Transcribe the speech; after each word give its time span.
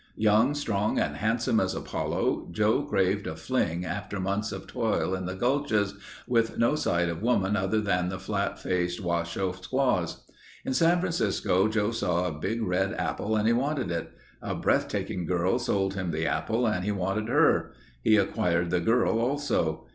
Young, 0.17 0.55
strong, 0.55 0.97
and 0.97 1.15
handsome 1.17 1.59
as 1.59 1.75
Apollo, 1.75 2.47
Joe 2.53 2.81
craved 2.81 3.27
a 3.27 3.35
fling 3.35 3.85
after 3.85 4.19
months 4.19 4.51
of 4.51 4.65
toil 4.65 5.13
in 5.13 5.27
the 5.27 5.35
gulches 5.35 5.93
with 6.27 6.57
no 6.57 6.73
sight 6.73 7.07
of 7.07 7.21
woman 7.21 7.55
other 7.55 7.79
than 7.79 8.09
the 8.09 8.17
flat 8.17 8.57
faced 8.57 8.99
Washoe 8.99 9.51
squaws. 9.51 10.25
In 10.65 10.73
San 10.73 11.01
Francisco 11.01 11.67
Joe 11.67 11.91
saw 11.91 12.25
a 12.25 12.31
big 12.31 12.63
red 12.63 12.93
apple 12.93 13.35
and 13.35 13.45
he 13.45 13.53
wanted 13.53 13.91
it. 13.91 14.09
A 14.41 14.55
breath 14.55 14.87
taking 14.87 15.27
girl 15.27 15.59
sold 15.59 15.93
him 15.93 16.09
the 16.09 16.25
apple 16.25 16.65
and 16.65 16.83
he 16.83 16.91
wanted 16.91 17.27
her. 17.29 17.71
He 18.01 18.15
acquired 18.17 18.71
the 18.71 18.79
girl 18.79 19.19
also. 19.19 19.85